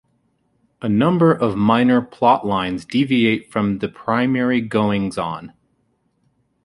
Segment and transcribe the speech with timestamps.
[0.81, 5.53] A number of minor plotlines deviate from the primary goings-on.